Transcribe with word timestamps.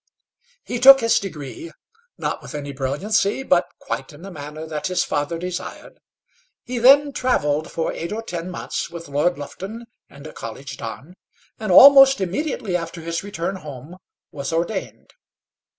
He 0.63 0.79
took 0.79 1.01
his 1.01 1.19
degree 1.19 1.71
not 2.17 2.41
with 2.41 2.55
any 2.55 2.73
brilliancy, 2.73 3.43
but 3.43 3.67
quite 3.77 4.11
in 4.11 4.23
the 4.23 4.31
manner 4.31 4.65
that 4.65 4.87
his 4.87 5.03
father 5.03 5.37
desired; 5.37 5.99
he 6.63 6.79
then 6.79 7.11
travelled 7.13 7.69
for 7.71 7.93
eight 7.93 8.11
or 8.11 8.23
ten 8.23 8.49
months 8.49 8.89
with 8.89 9.07
Lord 9.07 9.37
Lufton 9.37 9.85
and 10.09 10.25
a 10.25 10.33
college 10.33 10.75
don, 10.77 11.17
and 11.59 11.71
almost 11.71 12.19
immediately 12.19 12.75
after 12.75 13.01
his 13.01 13.23
return 13.23 13.57
home 13.57 13.95
was 14.31 14.51
ordained. 14.51 15.13